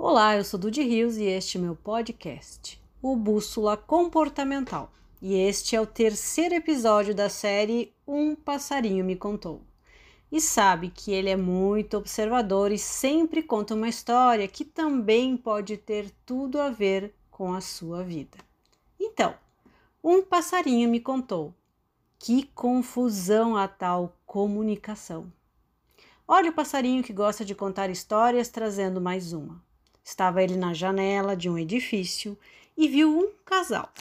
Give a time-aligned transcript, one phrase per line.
[0.00, 4.92] Olá, eu sou Dudy Rios e este é meu podcast, o Bússola Comportamental.
[5.20, 9.60] E este é o terceiro episódio da série Um Passarinho Me Contou.
[10.30, 15.76] E sabe que ele é muito observador e sempre conta uma história que também pode
[15.76, 18.38] ter tudo a ver com a sua vida.
[19.00, 19.34] Então,
[20.02, 21.52] um passarinho me contou.
[22.20, 25.26] Que confusão a tal comunicação.
[26.26, 29.66] Olha o passarinho que gosta de contar histórias trazendo mais uma.
[30.08, 32.36] Estava ele na janela de um edifício
[32.74, 33.92] e viu um casal.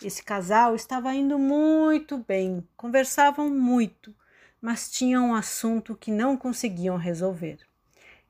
[0.00, 4.14] Esse casal estava indo muito bem, conversavam muito,
[4.62, 7.58] mas tinham um assunto que não conseguiam resolver.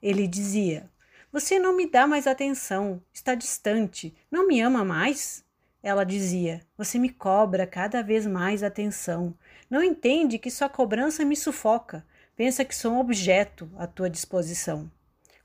[0.02, 0.90] Ele dizia:
[1.30, 5.44] Você não me dá mais atenção, está distante, não me ama mais?
[5.82, 9.34] Ela dizia: Você me cobra cada vez mais atenção.
[9.68, 12.02] Não entende que sua cobrança me sufoca.
[12.34, 14.90] Pensa que sou um objeto à tua disposição.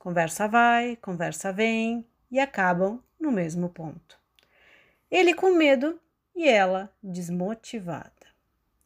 [0.01, 4.17] Conversa vai, conversa vem e acabam no mesmo ponto.
[5.11, 6.01] Ele com medo
[6.35, 8.11] e ela desmotivada.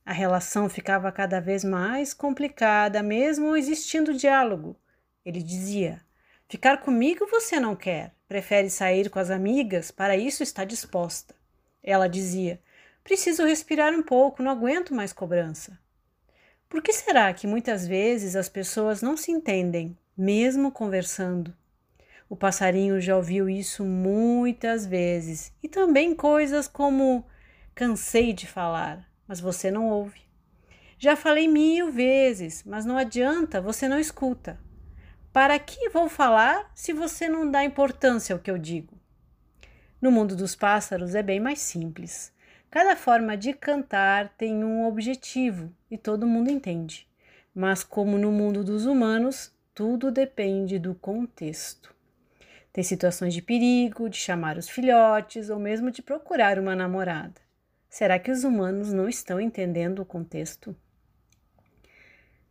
[0.06, 4.76] A relação ficava cada vez mais complicada, mesmo existindo diálogo.
[5.26, 6.02] Ele dizia:
[6.50, 11.34] Ficar comigo você não quer, prefere sair com as amigas, para isso está disposta.
[11.82, 12.60] Ela dizia:
[13.06, 15.80] Preciso respirar um pouco, não aguento mais cobrança.
[16.68, 21.56] Por que será que muitas vezes as pessoas não se entendem mesmo conversando.
[22.30, 27.26] O passarinho já ouviu isso muitas vezes e também coisas como:
[27.74, 30.22] cansei de falar, mas você não ouve.
[30.98, 34.58] Já falei mil vezes, mas não adianta, você não escuta.
[35.32, 38.98] Para que vou falar se você não dá importância ao que eu digo?
[40.02, 42.34] No mundo dos pássaros é bem mais simples.
[42.72, 47.08] Cada forma de cantar tem um objetivo e todo mundo entende.
[47.54, 51.94] Mas, como no mundo dos humanos, tudo depende do contexto.
[52.72, 57.42] Tem situações de perigo, de chamar os filhotes ou mesmo de procurar uma namorada.
[57.90, 60.74] Será que os humanos não estão entendendo o contexto?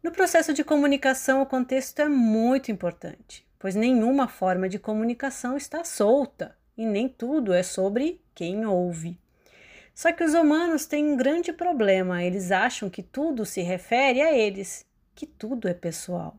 [0.02, 5.82] No processo de comunicação, o contexto é muito importante, pois nenhuma forma de comunicação está
[5.82, 9.18] solta e nem tudo é sobre quem ouve.
[9.94, 14.36] Só que os humanos têm um grande problema, eles acham que tudo se refere a
[14.36, 14.84] eles,
[15.14, 16.38] que tudo é pessoal.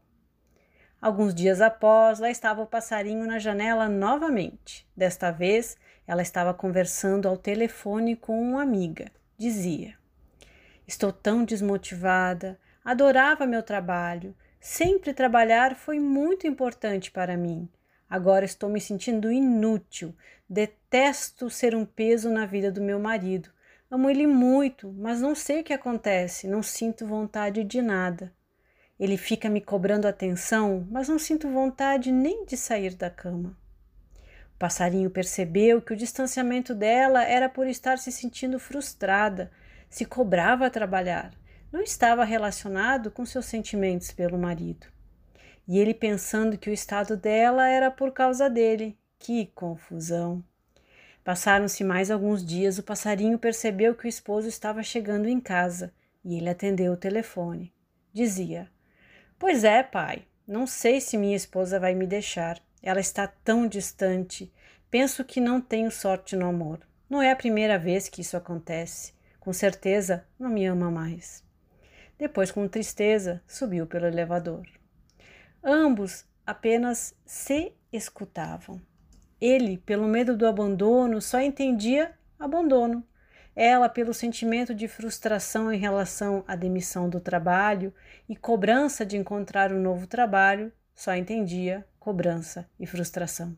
[1.02, 4.88] Alguns dias após, lá estava o passarinho na janela novamente.
[4.96, 9.12] Desta vez, ela estava conversando ao telefone com uma amiga.
[9.38, 9.96] Dizia:
[10.88, 17.70] Estou tão desmotivada, adorava meu trabalho, sempre trabalhar foi muito importante para mim.
[18.10, 20.16] Agora estou me sentindo inútil,
[20.48, 23.50] detesto ser um peso na vida do meu marido.
[23.90, 28.32] Amo ele muito, mas não sei o que acontece, não sinto vontade de nada.
[29.00, 33.58] Ele fica me cobrando atenção, mas não sinto vontade nem de sair da cama.
[34.56, 39.52] O passarinho percebeu que o distanciamento dela era por estar se sentindo frustrada,
[39.90, 41.34] se cobrava a trabalhar,
[41.72, 44.88] não estava relacionado com seus sentimentos pelo marido.
[45.68, 48.98] E ele pensando que o estado dela era por causa dele.
[49.20, 50.44] Que confusão!
[51.22, 55.92] Passaram-se mais alguns dias, o passarinho percebeu que o esposo estava chegando em casa
[56.24, 57.74] e ele atendeu o telefone.
[58.14, 58.70] Dizia:
[59.38, 60.25] Pois é, pai.
[60.47, 62.62] Não sei se minha esposa vai me deixar.
[62.81, 64.51] Ela está tão distante.
[64.90, 66.79] Penso que não tenho sorte no amor.
[67.09, 69.13] Não é a primeira vez que isso acontece.
[69.40, 71.44] Com certeza não me ama mais.
[72.18, 74.66] Depois, com tristeza, subiu pelo elevador.
[75.63, 78.81] Ambos apenas se escutavam.
[79.41, 83.06] Ele, pelo medo do abandono, só entendia abandono.
[83.56, 87.94] Ela, pelo sentimento de frustração em relação à demissão do trabalho
[88.28, 93.58] e cobrança de encontrar um novo trabalho, só entendia cobrança e frustração.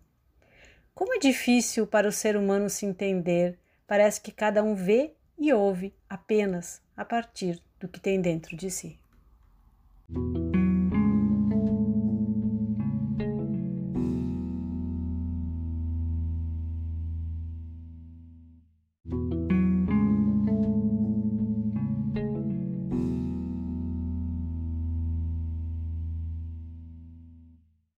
[0.94, 3.58] Como é difícil para o ser humano se entender,
[3.88, 8.72] parece que cada um vê e ouve apenas a partir do que tem dentro de
[8.72, 9.00] si.